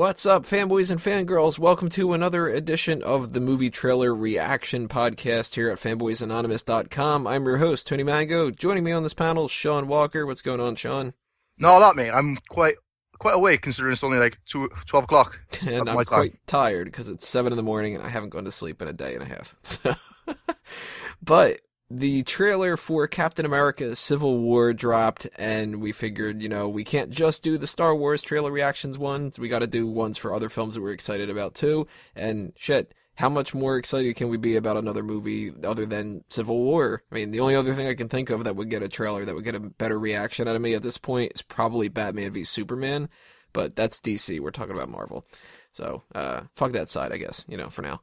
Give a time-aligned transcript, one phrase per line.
[0.00, 1.58] What's up, fanboys and fangirls?
[1.58, 7.26] Welcome to another edition of the movie trailer reaction podcast here at fanboysanonymous.com.
[7.26, 8.50] I'm your host, Tony Mango.
[8.50, 10.24] Joining me on this panel, Sean Walker.
[10.24, 11.12] What's going on, Sean?
[11.58, 12.08] No, not me.
[12.08, 12.76] I'm quite
[13.18, 15.38] quite awake considering it's only like two, 12 o'clock.
[15.68, 18.52] and I'm quite tired because it's 7 in the morning and I haven't gone to
[18.52, 19.54] sleep in a day and a half.
[19.62, 19.94] So,
[21.22, 26.84] but the trailer for Captain America Civil War dropped, and we figured, you know, we
[26.84, 29.38] can't just do the Star Wars trailer reactions ones.
[29.38, 31.88] We got to do ones for other films that we're excited about too.
[32.14, 36.58] And shit, how much more excited can we be about another movie other than Civil
[36.58, 37.02] War?
[37.10, 39.24] I mean, the only other thing I can think of that would get a trailer
[39.24, 42.30] that would get a better reaction out of me at this point is probably Batman
[42.30, 43.08] v Superman,
[43.52, 44.38] but that's DC.
[44.38, 45.26] We're talking about Marvel.
[45.72, 48.00] So, uh, fuck that side, I guess, you know, for now.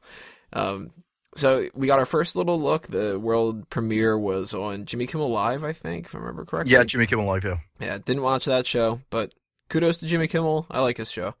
[0.52, 0.90] Um,
[1.34, 2.86] so we got our first little look.
[2.88, 6.72] The world premiere was on Jimmy Kimmel Live, I think, if I remember correctly.
[6.72, 7.44] Yeah, Jimmy Kimmel Live.
[7.44, 7.58] Yeah.
[7.80, 9.34] Yeah, didn't watch that show, but
[9.68, 10.66] kudos to Jimmy Kimmel.
[10.70, 11.34] I like his show,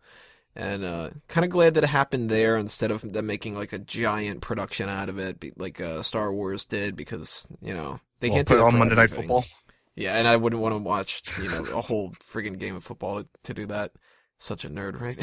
[0.54, 3.78] and uh, kind of glad that it happened there instead of them making like a
[3.78, 8.36] giant production out of it, like uh, Star Wars did, because you know they well,
[8.36, 8.94] can't do it on Monday.
[8.94, 9.44] Night Football.
[9.96, 13.22] Yeah, and I wouldn't want to watch you know a whole friggin' game of football
[13.22, 13.92] to, to do that.
[14.38, 15.18] Such a nerd, right?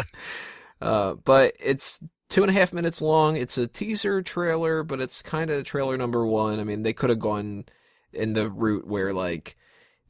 [0.80, 3.36] uh, but it's two and a half minutes long.
[3.36, 6.60] It's a teaser trailer, but it's kind of trailer number one.
[6.60, 7.64] I mean, they could have gone
[8.12, 9.56] in the route where like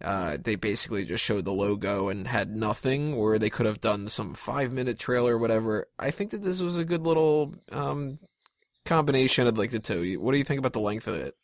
[0.00, 4.08] uh, they basically just showed the logo and had nothing, or they could have done
[4.08, 5.88] some five minute trailer or whatever.
[5.98, 8.18] I think that this was a good little um,
[8.84, 10.20] combination of like the two.
[10.20, 11.34] What do you think about the length of it?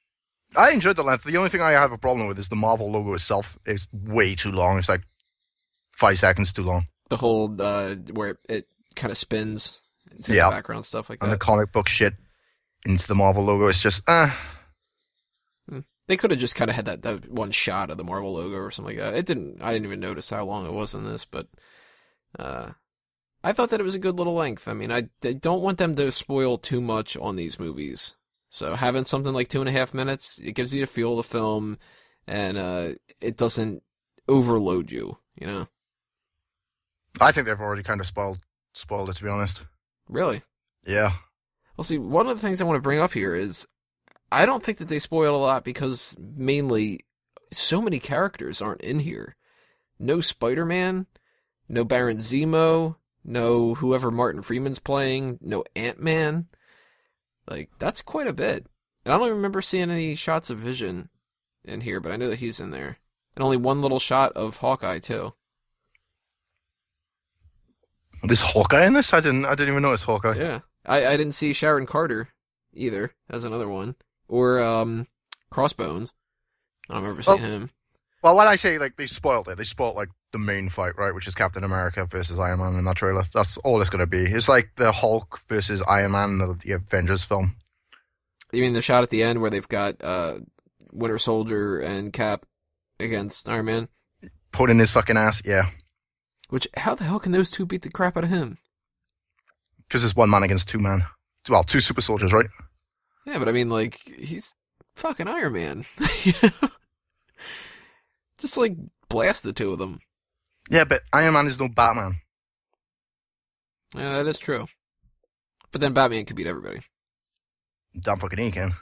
[0.54, 1.24] I enjoyed the length.
[1.24, 4.34] The only thing I have a problem with is the Marvel logo itself is way
[4.34, 4.78] too long.
[4.78, 5.02] It's like
[5.90, 6.88] five seconds too long.
[7.08, 9.80] The whole uh, where it kind of spins
[10.28, 10.50] yeah.
[10.50, 11.26] background stuff like that.
[11.26, 12.14] And the comic book shit
[12.84, 13.68] into the Marvel logo.
[13.68, 14.34] It's just, ah.
[14.34, 14.58] Uh.
[16.08, 18.56] They could have just kind of had that, that one shot of the Marvel logo
[18.56, 19.16] or something like that.
[19.16, 19.62] It didn't.
[19.62, 21.46] I didn't even notice how long it was in this, but
[22.38, 22.70] uh,
[23.44, 24.66] I thought that it was a good little length.
[24.66, 28.14] I mean, I, I don't want them to spoil too much on these movies.
[28.50, 31.16] So having something like two and a half minutes, it gives you a feel of
[31.18, 31.78] the film,
[32.26, 32.88] and uh,
[33.20, 33.82] it doesn't
[34.28, 35.18] overload you.
[35.40, 35.68] You know.
[37.20, 38.40] I think they've already kind of spoiled
[38.74, 39.64] spoiled it, to be honest.
[40.12, 40.42] Really?
[40.86, 41.12] Yeah.
[41.76, 43.66] Well, see, one of the things I want to bring up here is
[44.30, 47.00] I don't think that they spoiled a lot because mainly
[47.50, 49.36] so many characters aren't in here.
[49.98, 51.06] No Spider Man,
[51.66, 56.48] no Baron Zemo, no whoever Martin Freeman's playing, no Ant Man.
[57.48, 58.66] Like, that's quite a bit.
[59.04, 61.08] And I don't remember seeing any shots of Vision
[61.64, 62.98] in here, but I know that he's in there.
[63.34, 65.32] And only one little shot of Hawkeye, too.
[68.22, 69.12] This Hawkeye in this?
[69.12, 69.44] I didn't.
[69.46, 70.36] I didn't even notice Hawkeye.
[70.36, 72.28] Yeah, I, I didn't see Sharon Carter
[72.74, 73.96] either as another one,
[74.28, 75.06] or um,
[75.50, 76.14] Crossbones.
[76.88, 77.70] I don't remember seeing well, him.
[78.22, 81.14] Well, when I say like they spoiled it, they spoiled like the main fight, right?
[81.14, 83.22] Which is Captain America versus Iron Man in that trailer.
[83.34, 84.22] That's all it's going to be.
[84.22, 87.56] It's like the Hulk versus Iron Man, the, the Avengers film.
[88.52, 90.38] You mean the shot at the end where they've got uh,
[90.92, 92.46] Winter Soldier and Cap
[93.00, 93.88] against Iron Man?
[94.52, 95.70] Putting his fucking ass, yeah.
[96.52, 98.58] Which, how the hell can those two beat the crap out of him?
[99.88, 101.06] Because it's one man against two men.
[101.48, 102.44] Well, two super soldiers, right?
[103.24, 104.54] Yeah, but I mean, like, he's
[104.94, 105.86] fucking Iron Man.
[106.24, 106.68] you know?
[108.36, 108.76] Just, like,
[109.08, 110.00] blast the two of them.
[110.68, 112.16] Yeah, but Iron Man is no Batman.
[113.96, 114.66] Yeah, that is true.
[115.70, 116.82] But then Batman can beat everybody.
[117.98, 118.74] Damn fucking he can.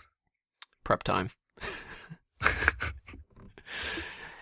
[0.82, 1.30] Prep time.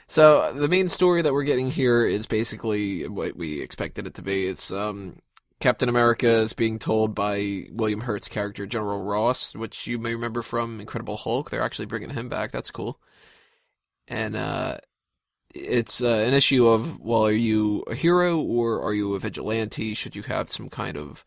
[0.08, 4.22] So the main story that we're getting here is basically what we expected it to
[4.22, 4.46] be.
[4.46, 5.18] It's um,
[5.60, 10.40] Captain America is being told by William Hurt's character General Ross, which you may remember
[10.40, 11.50] from Incredible Hulk.
[11.50, 12.52] They're actually bringing him back.
[12.52, 12.98] That's cool.
[14.08, 14.78] And uh,
[15.54, 19.92] it's uh, an issue of well, are you a hero or are you a vigilante?
[19.92, 21.22] Should you have some kind of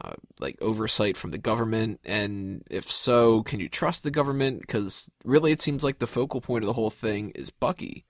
[0.00, 2.00] uh, like oversight from the government?
[2.04, 4.60] And if so, can you trust the government?
[4.60, 8.04] Because really, it seems like the focal point of the whole thing is Bucky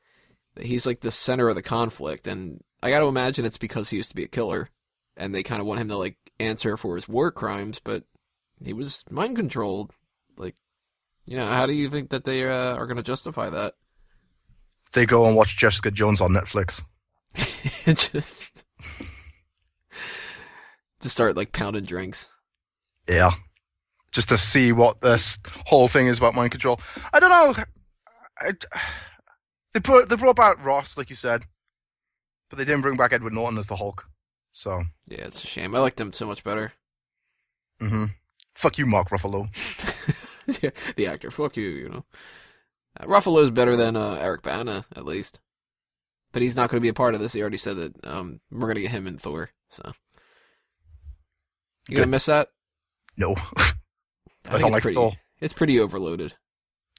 [0.61, 3.97] he's like the center of the conflict, and I got to imagine it's because he
[3.97, 4.69] used to be a killer,
[5.17, 8.05] and they kind of want him to like answer for his war crimes, but
[8.63, 9.93] he was mind controlled.
[10.37, 10.57] Like,
[11.27, 13.75] you know, how do you think that they uh, are going to justify that?
[14.93, 16.83] They go and watch Jessica Jones on Netflix.
[17.87, 18.65] It just
[21.01, 22.29] to start like pounding drinks.
[23.09, 23.31] Yeah,
[24.13, 26.81] just to see what this whole thing is about mind control.
[27.13, 27.65] I don't know.
[28.41, 28.53] I,
[29.73, 31.45] they brought they brought back Ross, like you said,
[32.51, 34.09] but they didn't bring back Edward Norton as the Hulk.
[34.53, 35.75] So yeah, it's a shame.
[35.75, 36.73] I liked him so much better.
[37.81, 38.07] Mm-hmm.
[38.55, 39.49] Fuck you, Mark Ruffalo.
[40.63, 41.31] yeah, the actor.
[41.31, 41.69] Fuck you.
[41.69, 42.05] You know,
[42.99, 45.39] uh, Ruffalo's better than uh, Eric Bana, at least.
[46.33, 47.33] but he's not going to be a part of this.
[47.33, 49.51] He already said that um, we're going to get him in Thor.
[49.71, 49.93] So
[51.89, 52.49] you gonna miss that?
[53.17, 53.35] No.
[53.57, 55.13] I, I don't it's like pretty, Thor.
[55.41, 56.35] It's pretty overloaded.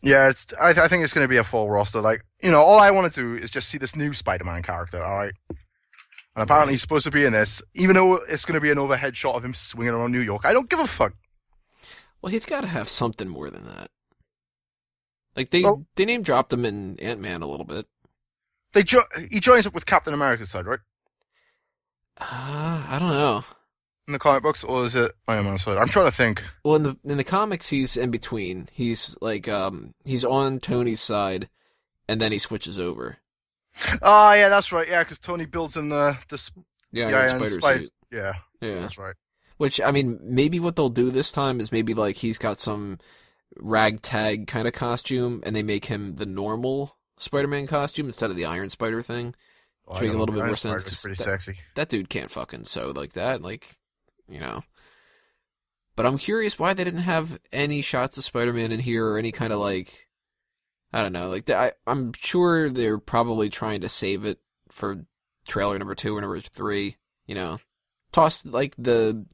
[0.01, 1.99] Yeah, it's, I, I think it's going to be a full roster.
[1.99, 5.03] Like, you know, all I want to do is just see this new Spider-Man character,
[5.03, 5.33] all right?
[5.49, 5.57] And
[6.43, 9.17] apparently he's supposed to be in this, even though it's going to be an overhead
[9.17, 10.45] shot of him swinging around New York.
[10.45, 11.13] I don't give a fuck.
[12.21, 13.91] Well, he's got to have something more than that.
[15.35, 17.85] Like they Well- they name dropped him in Ant Man a little bit.
[18.73, 20.79] They jo- he joins up with Captain America's side, right?
[22.19, 23.43] Uh, I don't know.
[24.09, 25.77] In the comic books, or is it Iron Man's side?
[25.77, 26.43] I'm trying to think.
[26.65, 28.67] Well, in the in the comics, he's in between.
[28.71, 31.47] He's like um he's on Tony's side,
[32.07, 33.17] and then he switches over.
[34.01, 34.87] Oh, yeah, that's right.
[34.89, 37.91] Yeah, because Tony builds in the the sp- Yeah, yeah, spider Spider- suit.
[38.11, 38.79] Yeah, Yeah.
[38.81, 39.13] that's right.
[39.57, 42.97] Which I mean, maybe what they'll do this time is maybe like he's got some
[43.57, 48.45] ragtag kind of costume, and they make him the normal Spider-Man costume instead of the
[48.45, 49.35] Iron Spider thing.
[49.87, 51.59] Oh, To I make a little bit Iron more sense, pretty that- sexy.
[51.75, 53.77] That dude can't fucking sew like that, like
[54.29, 54.63] you know.
[55.95, 59.31] But I'm curious why they didn't have any shots of Spider-Man in here or any
[59.31, 60.07] kind of like,
[60.93, 64.39] I don't know, like I I'm sure they're probably trying to save it
[64.71, 65.05] for
[65.47, 66.95] trailer number two or number three.
[67.25, 67.57] You know,
[68.11, 69.25] toss like the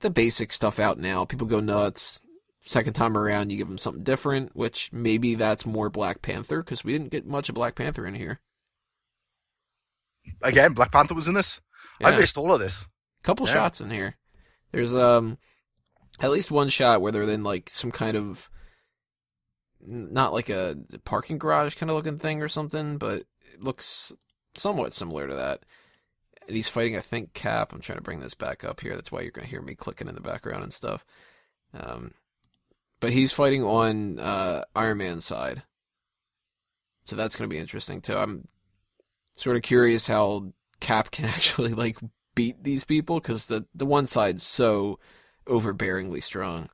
[0.00, 1.24] the basic stuff out now.
[1.24, 2.22] People go nuts.
[2.62, 6.82] Second time around, you give them something different, which maybe that's more Black Panther because
[6.82, 8.40] we didn't get much of Black Panther in here.
[10.42, 11.60] Again, Black Panther was in this.
[12.02, 12.18] I Yeah.
[12.18, 12.86] missed all of this.
[13.22, 13.54] couple Yeah.
[13.54, 14.16] shots in here.
[14.72, 15.38] There's um
[16.20, 18.50] at least one shot where they're in like some kind of
[19.80, 24.12] not like a parking garage kind of looking thing or something, but it looks
[24.54, 25.64] somewhat similar to that.
[26.46, 27.72] And he's fighting, I think, Cap.
[27.72, 28.94] I'm trying to bring this back up here.
[28.94, 31.04] That's why you're gonna hear me clicking in the background and stuff.
[31.74, 32.12] Um,
[33.00, 35.62] but he's fighting on uh, Iron Man's side,
[37.04, 38.16] so that's gonna be interesting too.
[38.16, 38.46] I'm
[39.34, 41.98] sort of curious how Cap can actually like
[42.36, 45.00] beat these people because the the one side's so
[45.48, 46.68] overbearingly strong.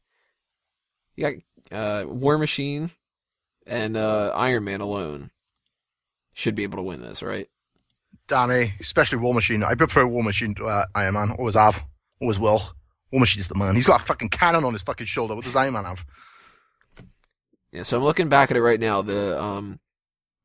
[1.16, 2.90] You got uh, War Machine
[3.66, 5.30] and uh, Iron Man alone
[6.34, 7.48] should be able to win this, right?
[8.28, 9.62] Danny, especially War Machine.
[9.62, 11.30] I prefer War Machine to uh, Iron Man.
[11.38, 11.82] Always have.
[12.20, 12.62] Always will.
[13.10, 13.74] War Machine's the man.
[13.74, 15.34] He's got a fucking cannon on his fucking shoulder.
[15.34, 16.04] What does Iron Man have?
[17.72, 17.84] Yeah.
[17.84, 19.02] So I'm looking back at it right now.
[19.02, 19.80] The um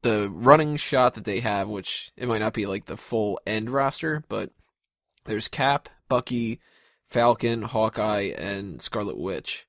[0.04, 3.70] the running shot that they have, which it might not be like the full end
[3.70, 4.52] roster, but
[5.28, 6.60] there's Cap, Bucky,
[7.06, 9.68] Falcon, Hawkeye, and Scarlet Witch.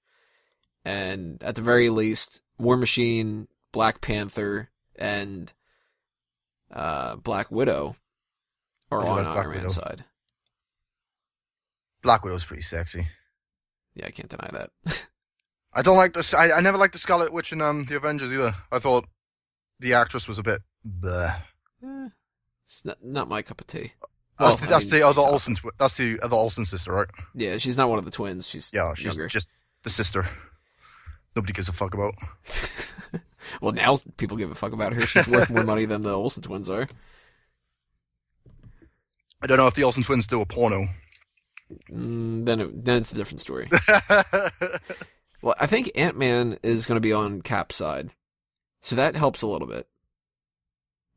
[0.85, 5.53] And at the very least, War Machine, Black Panther, and
[6.73, 7.97] uh, Black Widow
[8.91, 9.89] are on Black Iron Man's Widow.
[9.89, 10.05] side.
[12.03, 13.07] Black Widow's pretty sexy.
[13.95, 14.71] Yeah, I can't deny that.
[15.73, 16.33] I don't like this.
[16.33, 18.55] I, I never liked the Scarlet Witch in um, the Avengers either.
[18.73, 19.07] I thought
[19.81, 20.63] the actress was a bit.
[20.87, 21.37] Bleh.
[21.85, 22.09] Eh,
[22.65, 23.93] it's not, not my cup of tea.
[24.39, 25.55] That's, Well, the, I mean, the other Olsen.
[25.57, 27.09] Twi- that's the other Olsen sister, right?
[27.35, 28.47] Yeah, she's not one of the twins.
[28.49, 29.27] She's Yeah, she's younger.
[29.29, 29.49] just
[29.83, 30.25] the sister.
[31.35, 32.15] Nobody gives a fuck about.
[33.61, 35.01] well, now people give a fuck about her.
[35.01, 36.87] She's worth more money than the Olsen twins are.
[39.41, 40.89] I don't know if the Olsen twins do a porno.
[41.93, 43.69] Mm, then, it, then it's a different story.
[45.43, 48.11] well, I think Ant Man is going to be on Cap's side,
[48.81, 49.87] so that helps a little bit.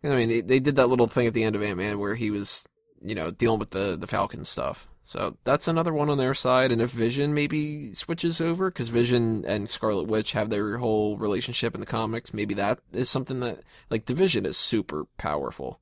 [0.03, 2.15] I mean, they, they did that little thing at the end of Ant Man where
[2.15, 2.67] he was,
[3.01, 4.87] you know, dealing with the the Falcon stuff.
[5.03, 6.71] So that's another one on their side.
[6.71, 11.73] And if Vision maybe switches over, because Vision and Scarlet Witch have their whole relationship
[11.73, 15.81] in the comics, maybe that is something that like Division is super powerful.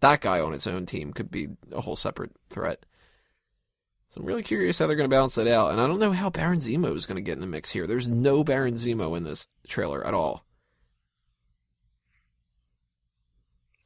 [0.00, 2.86] That guy on its own team could be a whole separate threat.
[4.10, 5.70] So I'm really curious how they're going to balance that out.
[5.70, 7.86] And I don't know how Baron Zemo is going to get in the mix here.
[7.86, 10.44] There's no Baron Zemo in this trailer at all.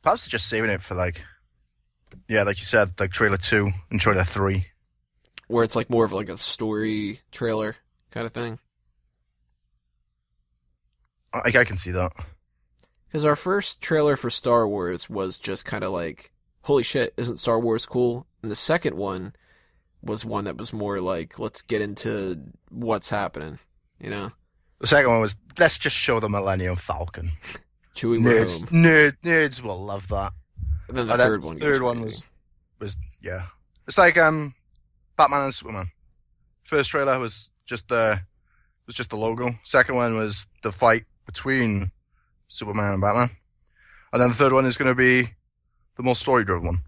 [0.03, 1.23] Perhaps just saving it for like,
[2.29, 4.67] yeah, like you said, like trailer two and trailer three.
[5.49, 7.77] Where it's like more of like a story trailer
[8.11, 8.59] kind of thing.
[11.33, 12.13] I, I can see that.
[13.09, 16.33] Because our first trailer for Star Wars was just kind of like,
[16.65, 18.27] holy shit, isn't Star Wars cool?
[18.43, 19.35] And the second one
[20.03, 22.41] was one that was more like, let's get into
[22.71, 23.59] what's happening.
[24.01, 24.33] You know?
[24.81, 27.33] The second one was let's just show the Millennium Falcon.
[27.95, 30.33] Chewie Nerds, nerd, nerds will love that.
[30.89, 31.57] And then the Oh, third one.
[31.57, 32.27] third one was
[32.79, 33.47] was yeah.
[33.87, 34.55] It's like um,
[35.17, 35.91] Batman and Superman.
[36.65, 38.21] First trailer was just the
[38.87, 39.59] was just the logo.
[39.65, 41.91] Second one was the fight between
[42.49, 43.31] Superman and Batman,
[44.13, 45.31] and then the third one is going to be
[45.97, 46.83] the more story driven one.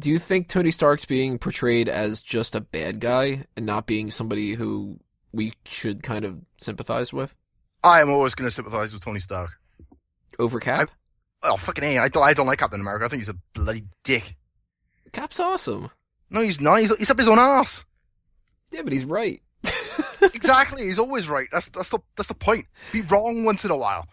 [0.00, 4.10] Do you think Tony Stark's being portrayed as just a bad guy and not being
[4.10, 4.98] somebody who
[5.32, 7.34] we should kind of sympathize with
[7.84, 9.50] I am always going to sympathize with Tony Stark.
[10.38, 10.90] over Cap?
[11.42, 11.98] Oh fucking a!
[11.98, 12.22] I don't.
[12.22, 13.04] I don't like Captain America.
[13.04, 14.36] I think he's a bloody dick.
[15.12, 15.90] Cap's awesome.
[16.30, 16.76] No, he's not.
[16.76, 17.84] He's, he's up his own ass.
[18.70, 19.42] Yeah, but he's right.
[20.22, 20.84] exactly.
[20.84, 21.48] He's always right.
[21.52, 22.66] That's that's the that's the point.
[22.92, 24.06] Be wrong once in a while.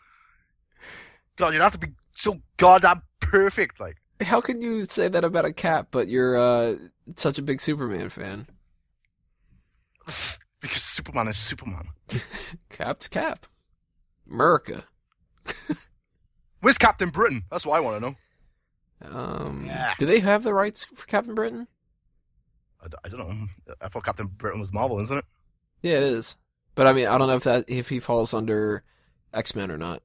[1.37, 3.79] God, you'd have to be so goddamn perfect.
[3.79, 6.75] Like, How can you say that about a Cap, but you're uh,
[7.15, 8.47] such a big Superman fan?
[10.61, 11.87] because Superman is Superman.
[12.69, 13.45] Cap's Cap.
[14.29, 14.83] America.
[16.61, 17.43] Where's Captain Britain?
[17.51, 18.15] That's what I want to know.
[19.17, 19.93] Um, Yeah.
[19.97, 21.67] Do they have the rights for Captain Britain?
[23.03, 23.47] I don't know.
[23.81, 25.25] I thought Captain Britain was Marvel, isn't it?
[25.81, 26.35] Yeah, it is.
[26.75, 28.83] But I mean, I don't know if that if he falls under
[29.33, 30.01] X Men or not.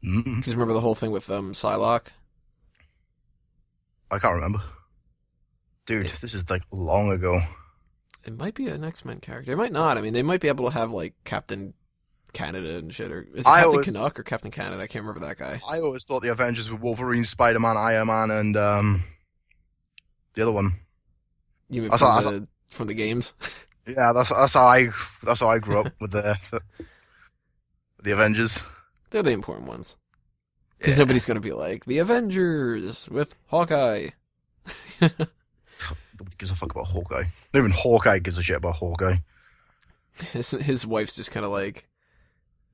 [0.00, 2.08] Because remember the whole thing with um Psylocke.
[4.10, 4.60] I can't remember.
[5.86, 7.40] Dude, this is like long ago.
[8.26, 9.52] It might be an X Men character.
[9.52, 9.96] It might not.
[9.98, 11.74] I mean, they might be able to have like Captain
[12.32, 13.10] Canada and shit.
[13.12, 14.82] Or is it Captain always- Canuck or Captain Canada?
[14.82, 15.60] I can't remember that guy.
[15.68, 19.02] I always thought the Avengers were Wolverine, Spider Man, Iron Man, and um,
[20.34, 20.72] the other one.
[21.68, 23.32] You mean I from, I the, from the games?
[23.86, 24.90] Yeah, that's that's how I
[25.22, 26.60] that's how I grew up with the the,
[28.02, 28.60] the Avengers.
[29.10, 29.96] They're the important ones.
[30.78, 31.00] Because Yeah.
[31.04, 34.08] nobody's gonna be like the Avengers with Hawkeye.
[35.00, 37.24] Nobody gives a fuck about Hawkeye.
[37.52, 39.16] Not even Hawkeye gives a shit about Hawkeye.
[40.32, 41.88] His his wife's just kind of like,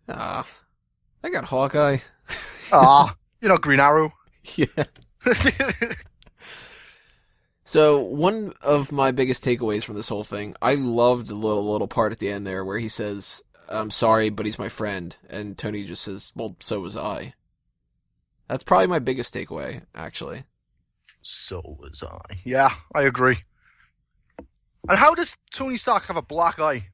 [0.08, 0.46] ah,
[1.22, 1.98] I got Hawkeye.
[2.70, 4.12] Ah, you're not Green Arrow.
[4.56, 4.66] yeah.
[7.64, 11.88] So one of my biggest takeaways from this whole thing, I loved the little little
[11.88, 15.56] part at the end there where he says, "I'm sorry, but he's my friend," and
[15.58, 17.34] Tony just says, "Well, so was I."
[18.48, 20.44] That's probably my biggest takeaway, actually.
[21.20, 22.36] so was I.
[22.44, 23.40] Yeah, I agree.
[24.88, 26.88] And how does Tony Stark have a black eye?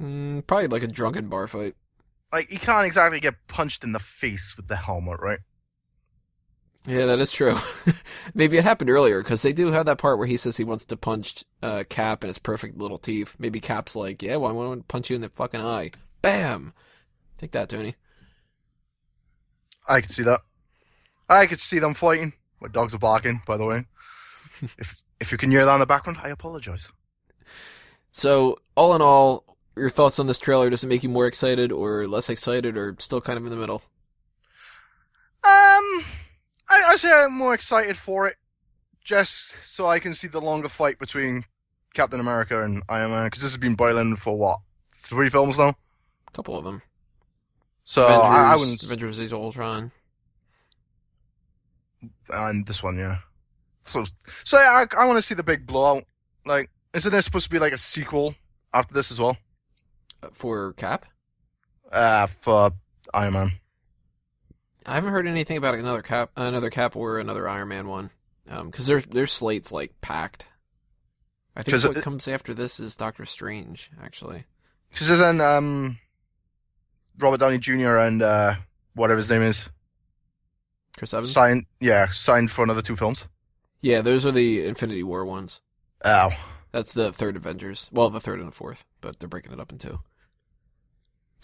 [0.00, 1.74] Mm, probably like a drunken bar fight.
[2.32, 5.38] Like he can't exactly get punched in the face with the helmet, right?
[6.86, 7.56] Yeah, that is true.
[8.34, 10.84] Maybe it happened earlier because they do have that part where he says he wants
[10.84, 13.34] to punch uh, Cap in his perfect little teeth.
[13.38, 15.90] Maybe Cap's like, "Yeah, well, I want to punch you in the fucking eye."
[16.22, 16.74] Bam!
[17.38, 17.96] Take that, Tony.
[19.88, 20.40] I could see that.
[21.28, 22.34] I could see them fighting.
[22.60, 23.86] My dogs are barking, by the way.
[24.78, 26.90] if if you can hear that in the background, I apologize.
[28.12, 30.70] So, all in all, your thoughts on this trailer?
[30.70, 33.56] Does it make you more excited or less excited, or still kind of in the
[33.56, 33.82] middle?
[35.44, 36.04] Um,
[36.68, 38.36] I, I say I'm more excited for it,
[39.04, 41.44] just so I can see the longer fight between
[41.94, 44.58] Captain America and Iron Man, because this has been boiling for what
[44.94, 45.76] three films now.
[46.28, 46.82] A couple of them.
[47.84, 48.82] So Avengers, I, I wouldn't.
[48.82, 49.92] Avengers: Age of Ultron.
[52.30, 53.18] and this one, yeah.
[53.84, 54.04] So,
[54.42, 56.02] so yeah, I, I want to see the big blowout.
[56.44, 58.34] Like, isn't there supposed to be like a sequel
[58.74, 59.36] after this as well?
[60.34, 61.06] For Cap,
[61.92, 62.70] Uh, for
[63.14, 63.52] Iron Man.
[64.84, 68.10] I haven't heard anything about another Cap, another Cap, or another Iron Man one,
[68.46, 70.46] because their their slate's like packed.
[71.56, 74.44] I think what it- comes after this is Doctor Strange, actually.
[74.90, 75.98] Because isn't um
[77.18, 77.96] Robert Downey Jr.
[77.98, 78.54] and uh
[78.94, 79.68] whatever his name is
[80.98, 81.32] Chris Evans.
[81.32, 81.66] signed?
[81.80, 83.26] Yeah, signed for another two films.
[83.80, 85.60] Yeah, those are the Infinity War ones.
[86.04, 86.30] Oh,
[86.72, 87.88] That's the third Avengers.
[87.92, 90.00] Well, the third and the fourth, but they're breaking it up in two.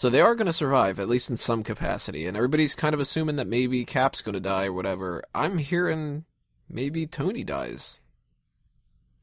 [0.03, 2.27] So they are going to survive, at least in some capacity.
[2.27, 5.23] And everybody's kind of assuming that maybe Cap's going to die or whatever.
[5.33, 6.25] I'm hearing
[6.69, 8.01] maybe Tony dies.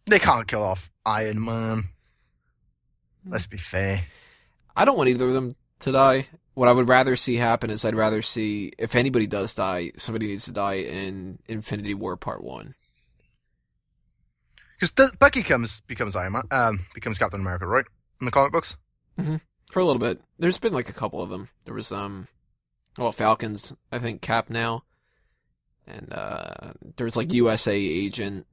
[0.06, 1.90] They can't kill off Iron Man.
[3.28, 4.06] Let's be fair.
[4.74, 6.28] I don't want either of them to die.
[6.54, 10.28] What I would rather see happen is I'd rather see, if anybody does die, somebody
[10.28, 12.74] needs to die in Infinity War Part 1.
[14.80, 17.86] Because Bucky comes becomes Iron Man, um, becomes Captain America, right?
[18.22, 18.78] In the comic books.
[19.70, 20.22] For a little bit.
[20.38, 21.50] There's been like a couple of them.
[21.66, 22.28] There was, um,
[22.98, 24.84] well, Falcons, I think, Cap now.
[25.88, 28.46] And, uh, there's like USA Agent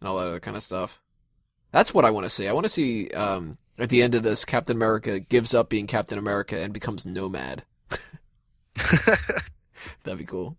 [0.00, 1.00] and all that other kind of stuff.
[1.72, 2.48] That's what I want to see.
[2.48, 5.86] I want to see, um, at the end of this, Captain America gives up being
[5.86, 7.64] Captain America and becomes Nomad.
[10.04, 10.56] That'd be cool.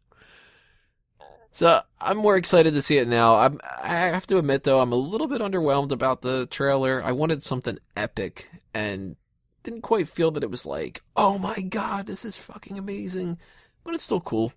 [1.51, 3.35] So I'm more excited to see it now.
[3.35, 7.03] I'm, I have to admit though, I'm a little bit underwhelmed about the trailer.
[7.03, 9.17] I wanted something epic and
[9.63, 13.37] didn't quite feel that it was like, oh my god, this is fucking amazing.
[13.83, 14.53] But it's still cool.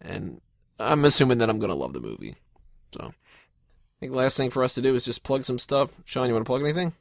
[0.00, 0.40] And
[0.78, 2.36] I'm assuming that I'm gonna love the movie.
[2.92, 5.90] So I think the last thing for us to do is just plug some stuff.
[6.04, 6.92] Sean, you wanna plug anything?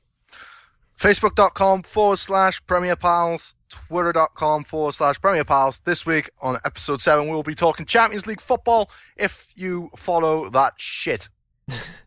[1.00, 3.56] Facebook.com forward slash Premier Pals.
[3.70, 5.82] Twitter.com forward slash Premier Pals.
[5.84, 10.74] This week on episode 7, we'll be talking Champions League football if you follow that
[10.78, 11.30] shit.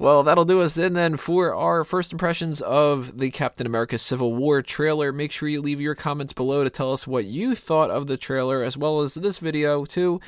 [0.00, 4.32] Well, that'll do us in then for our first impressions of the Captain America Civil
[4.32, 5.12] War trailer.
[5.12, 8.16] Make sure you leave your comments below to tell us what you thought of the
[8.16, 10.20] trailer as well as this video, too.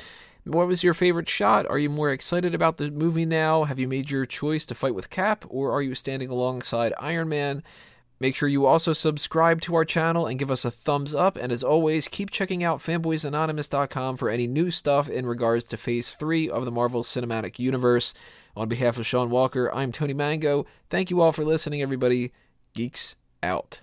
[0.43, 1.65] What was your favorite shot?
[1.67, 3.63] Are you more excited about the movie now?
[3.63, 7.29] Have you made your choice to fight with Cap, or are you standing alongside Iron
[7.29, 7.63] Man?
[8.19, 11.37] Make sure you also subscribe to our channel and give us a thumbs up.
[11.37, 16.11] And as always, keep checking out fanboysanonymous.com for any new stuff in regards to Phase
[16.11, 18.13] 3 of the Marvel Cinematic Universe.
[18.55, 20.65] On behalf of Sean Walker, I'm Tony Mango.
[20.89, 22.31] Thank you all for listening, everybody.
[22.73, 23.81] Geeks out.